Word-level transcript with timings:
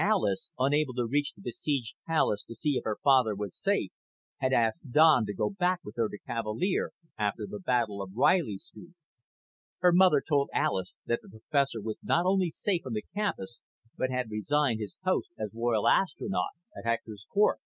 Alis, 0.00 0.48
unable 0.58 0.94
to 0.94 1.04
reach 1.04 1.34
the 1.34 1.42
besieged 1.42 1.96
palace 2.06 2.42
to 2.44 2.54
see 2.54 2.78
if 2.78 2.84
her 2.84 2.96
father 3.04 3.34
was 3.34 3.60
safe, 3.60 3.90
had 4.38 4.50
asked 4.54 4.90
Don 4.90 5.26
to 5.26 5.34
go 5.34 5.50
back 5.50 5.80
with 5.84 5.96
her 5.96 6.08
to 6.08 6.18
Cavalier 6.18 6.92
after 7.18 7.46
the 7.46 7.60
Battle 7.60 8.00
of 8.00 8.16
Reilly 8.16 8.56
Street. 8.56 8.94
Her 9.80 9.92
mother 9.92 10.22
told 10.26 10.48
Alis 10.54 10.94
that 11.04 11.20
the 11.20 11.28
professor 11.28 11.82
was 11.82 11.98
not 12.02 12.24
only 12.24 12.48
safe 12.48 12.86
on 12.86 12.94
the 12.94 13.04
campus 13.12 13.60
but 13.98 14.08
had 14.08 14.30
resigned 14.30 14.80
his 14.80 14.96
post 15.04 15.28
as 15.38 15.52
Royal 15.52 15.86
Astronaut 15.86 16.52
at 16.74 16.86
Hector's 16.86 17.26
court. 17.30 17.60